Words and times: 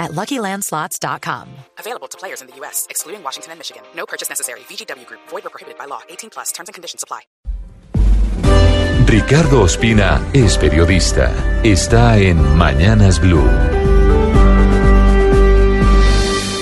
at 0.00 0.12
LuckyLandSlots.com. 0.12 1.48
Available 1.78 2.08
to 2.08 2.18
players 2.18 2.40
in 2.40 2.48
the 2.48 2.56
U.S., 2.56 2.86
excluding 2.90 3.22
Washington 3.22 3.52
and 3.52 3.60
Michigan. 3.60 3.82
No 3.94 4.06
purchase 4.06 4.28
necessary. 4.28 4.60
VGW 4.60 5.06
Group. 5.06 5.20
Void 5.28 5.46
or 5.46 5.50
prohibited 5.50 5.78
by 5.78 5.84
law. 5.84 6.00
18 6.08 6.30
plus. 6.30 6.50
Terms 6.50 6.68
and 6.68 6.74
conditions 6.74 7.04
apply. 7.04 7.20
Ricardo 9.06 9.62
Ospina 9.62 10.24
es 10.32 10.56
periodista. 10.56 11.32
Está 11.64 12.18
en 12.18 12.56
Mañanas 12.56 13.20
Blue. 13.20 13.48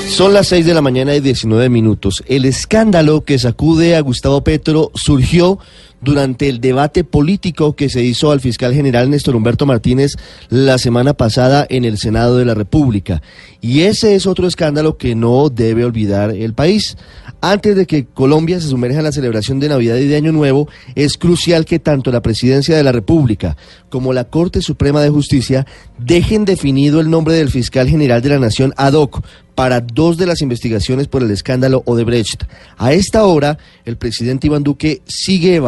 Son 0.09 0.33
las 0.33 0.49
6 0.49 0.65
de 0.65 0.75
la 0.75 0.81
mañana 0.81 1.15
y 1.15 1.21
19 1.21 1.69
minutos. 1.69 2.25
El 2.27 2.47
escándalo 2.47 3.21
que 3.25 3.39
sacude 3.39 3.95
a 3.95 4.01
Gustavo 4.01 4.43
Petro 4.43 4.91
surgió 4.95 5.59
durante 6.01 6.49
el 6.49 6.61
debate 6.61 7.05
político 7.05 7.75
que 7.75 7.89
se 7.89 8.03
hizo 8.03 8.31
al 8.31 8.41
fiscal 8.41 8.75
general 8.75 9.11
Néstor 9.11 9.37
Humberto 9.37 9.67
Martínez 9.67 10.17
la 10.49 10.79
semana 10.79 11.15
pasada 11.15 11.67
en 11.69 11.85
el 11.85 11.99
Senado 11.99 12.37
de 12.37 12.45
la 12.45 12.55
República. 12.55 13.23
Y 13.61 13.81
ese 13.81 14.15
es 14.15 14.27
otro 14.27 14.47
escándalo 14.47 14.97
que 14.97 15.15
no 15.15 15.49
debe 15.49 15.85
olvidar 15.85 16.31
el 16.31 16.55
país. 16.55 16.97
Antes 17.41 17.77
de 17.77 17.87
que 17.87 18.05
Colombia 18.05 18.61
se 18.61 18.69
sumerja 18.69 18.99
en 18.99 19.05
la 19.05 19.13
celebración 19.13 19.61
de 19.61 19.69
Navidad 19.69 19.97
y 19.97 20.09
de 20.09 20.17
Año 20.17 20.33
Nuevo, 20.33 20.69
es 20.97 21.17
crucial 21.17 21.65
que 21.65 21.79
tanto 21.79 22.11
la 22.11 22.21
Presidencia 22.21 22.77
de 22.77 22.83
la 22.83 22.91
República 22.91 23.57
como 23.91 24.13
la 24.13 24.25
Corte 24.25 24.61
Suprema 24.61 25.01
de 25.03 25.11
Justicia 25.11 25.65
dejen 25.99 26.45
definido 26.45 27.01
el 27.01 27.11
nombre 27.11 27.35
del 27.35 27.51
fiscal 27.51 27.89
general 27.89 28.23
de 28.23 28.31
la 28.31 28.41
Nación 28.41 28.75
ad 28.77 28.95
hoc 28.95 29.23
para 29.55 29.81
dos 29.81 30.17
de 30.17 30.27
las 30.27 30.41
investigaciones 30.41 31.09
por 31.09 31.23
el 31.23 31.31
escándalo 31.33 31.83
Odebrecht. 31.85 32.45
A 32.77 32.93
esta 32.93 33.25
hora, 33.25 33.59
el 33.85 33.97
presidente 33.97 34.47
Iván 34.47 34.63
Duque 34.63 35.03
sigue 35.05 35.59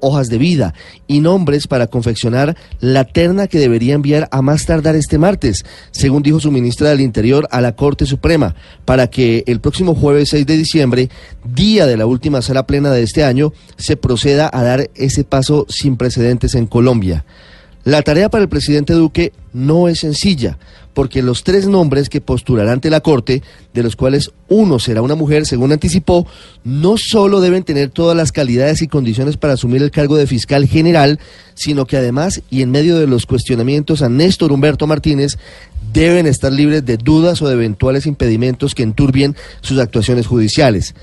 hojas 0.00 0.28
de 0.28 0.38
vida 0.38 0.74
y 1.06 1.20
nombres 1.20 1.66
para 1.66 1.86
confeccionar 1.86 2.56
la 2.80 3.04
terna 3.04 3.46
que 3.46 3.58
debería 3.58 3.94
enviar 3.94 4.28
a 4.30 4.42
más 4.42 4.66
tardar 4.66 4.96
este 4.96 5.18
martes, 5.18 5.64
según 5.90 6.22
dijo 6.22 6.40
su 6.40 6.50
ministra 6.50 6.90
del 6.90 7.00
Interior 7.00 7.48
a 7.50 7.60
la 7.60 7.76
Corte 7.76 8.06
Suprema, 8.06 8.54
para 8.84 9.08
que 9.08 9.44
el 9.46 9.60
próximo 9.60 9.94
jueves 9.94 10.30
6 10.30 10.46
de 10.46 10.56
diciembre, 10.56 11.08
día 11.44 11.86
de 11.86 11.96
la 11.96 12.06
última 12.06 12.42
sala 12.42 12.66
plena 12.66 12.90
de 12.90 13.02
este 13.02 13.24
año, 13.24 13.52
se 13.76 13.96
proceda 13.96 14.50
a 14.52 14.62
dar 14.62 14.90
ese 14.94 15.24
paso 15.24 15.66
sin 15.68 15.96
precedentes 15.96 16.54
en 16.54 16.66
Colombia. 16.66 17.24
La 17.84 18.02
tarea 18.02 18.28
para 18.28 18.42
el 18.42 18.48
presidente 18.48 18.92
Duque 18.92 19.32
no 19.52 19.88
es 19.88 20.00
sencilla, 20.00 20.56
porque 20.94 21.22
los 21.22 21.44
tres 21.44 21.66
nombres 21.66 22.08
que 22.08 22.20
postulará 22.20 22.72
ante 22.72 22.90
la 22.90 23.00
Corte, 23.00 23.42
de 23.72 23.82
los 23.82 23.96
cuales 23.96 24.30
uno 24.48 24.78
será 24.78 25.02
una 25.02 25.14
mujer, 25.14 25.46
según 25.46 25.72
anticipó, 25.72 26.26
no 26.64 26.96
solo 26.96 27.40
deben 27.40 27.64
tener 27.64 27.90
todas 27.90 28.16
las 28.16 28.32
calidades 28.32 28.82
y 28.82 28.88
condiciones 28.88 29.36
para 29.36 29.54
asumir 29.54 29.82
el 29.82 29.90
cargo 29.90 30.16
de 30.16 30.26
fiscal 30.26 30.66
general, 30.66 31.18
sino 31.54 31.86
que 31.86 31.96
además, 31.96 32.42
y 32.50 32.62
en 32.62 32.70
medio 32.70 32.98
de 32.98 33.06
los 33.06 33.26
cuestionamientos 33.26 34.02
a 34.02 34.08
Néstor 34.08 34.52
Humberto 34.52 34.86
Martínez, 34.86 35.38
deben 35.92 36.26
estar 36.26 36.52
libres 36.52 36.84
de 36.84 36.96
dudas 36.96 37.42
o 37.42 37.48
de 37.48 37.54
eventuales 37.54 38.06
impedimentos 38.06 38.74
que 38.74 38.82
enturbien 38.82 39.36
sus 39.60 39.78
actuaciones 39.78 40.26
judiciales. 40.26 40.94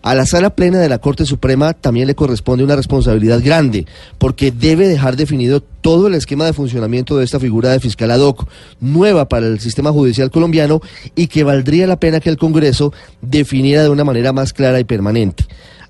A 0.00 0.14
la 0.14 0.26
sala 0.26 0.50
plena 0.50 0.78
de 0.78 0.88
la 0.88 0.98
Corte 0.98 1.26
Suprema 1.26 1.72
también 1.72 2.06
le 2.06 2.14
corresponde 2.14 2.62
una 2.62 2.76
responsabilidad 2.76 3.40
grande, 3.42 3.86
porque 4.18 4.52
debe 4.52 4.86
dejar 4.86 5.16
definido 5.16 5.60
todo 5.60 6.06
el 6.06 6.14
esquema 6.14 6.46
de 6.46 6.52
funcionamiento 6.52 7.16
de 7.16 7.24
esta 7.24 7.40
figura 7.40 7.70
de 7.70 7.80
fiscal 7.80 8.10
ad 8.12 8.20
hoc, 8.20 8.48
nueva 8.80 9.28
para 9.28 9.46
el 9.46 9.58
sistema 9.58 9.90
judicial 9.90 10.30
colombiano 10.30 10.80
y 11.16 11.26
que 11.26 11.42
valdría 11.42 11.88
la 11.88 11.98
pena 11.98 12.20
que 12.20 12.30
el 12.30 12.38
Congreso 12.38 12.92
definiera 13.22 13.82
de 13.82 13.88
una 13.88 14.04
manera 14.04 14.32
más 14.32 14.52
clara 14.52 14.78
y 14.78 14.84
permanente 14.84 15.44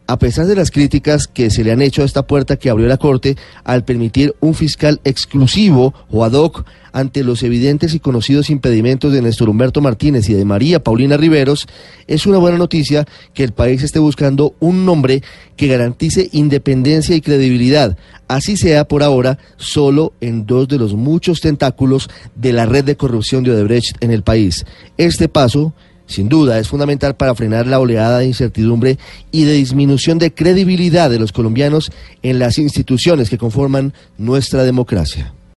a 0.08 0.18
pesar 0.18 0.46
de 0.46 0.54
las 0.54 0.70
críticas 0.70 1.28
que 1.28 1.50
se 1.50 1.62
le 1.62 1.70
han 1.70 1.82
hecho 1.82 2.00
a 2.00 2.06
esta 2.06 2.26
puerta 2.26 2.56
que 2.56 2.70
abrió 2.70 2.88
la 2.88 2.96
Corte 2.96 3.36
al 3.62 3.84
permitir 3.84 4.34
un 4.40 4.54
fiscal 4.54 5.00
exclusivo 5.04 5.92
o 6.10 6.24
ad 6.24 6.32
hoc 6.32 6.64
ante 6.92 7.22
los 7.22 7.42
evidentes 7.42 7.94
y 7.94 8.00
conocidos 8.00 8.48
impedimentos 8.48 9.12
de 9.12 9.20
Néstor 9.20 9.50
Humberto 9.50 9.82
Martínez 9.82 10.26
y 10.30 10.32
de 10.32 10.46
María 10.46 10.82
Paulina 10.82 11.18
Riveros, 11.18 11.66
es 12.06 12.24
una 12.24 12.38
buena 12.38 12.56
noticia 12.56 13.06
que 13.34 13.44
el 13.44 13.52
país 13.52 13.82
esté 13.82 13.98
buscando 13.98 14.54
un 14.60 14.86
nombre 14.86 15.22
que 15.56 15.66
garantice 15.66 16.30
independencia 16.32 17.14
y 17.14 17.20
credibilidad, 17.20 17.98
así 18.28 18.56
sea 18.56 18.88
por 18.88 19.02
ahora 19.02 19.38
solo 19.58 20.14
en 20.22 20.46
dos 20.46 20.68
de 20.68 20.78
los 20.78 20.94
muchos 20.94 21.42
tentáculos 21.42 22.08
de 22.34 22.54
la 22.54 22.64
red 22.64 22.84
de 22.84 22.96
corrupción 22.96 23.44
de 23.44 23.50
Odebrecht 23.50 24.02
en 24.02 24.10
el 24.10 24.22
país. 24.22 24.64
Este 24.96 25.28
paso 25.28 25.74
sin 26.08 26.28
duda, 26.28 26.58
es 26.58 26.68
fundamental 26.68 27.14
para 27.14 27.34
frenar 27.34 27.66
la 27.66 27.78
oleada 27.78 28.18
de 28.18 28.26
incertidumbre 28.26 28.98
y 29.30 29.44
de 29.44 29.52
disminución 29.52 30.18
de 30.18 30.34
credibilidad 30.34 31.10
de 31.10 31.18
los 31.18 31.32
colombianos 31.32 31.92
en 32.22 32.38
las 32.38 32.58
instituciones 32.58 33.30
que 33.30 33.38
conforman 33.38 33.92
nuestra 34.16 34.64
democracia. 34.64 35.34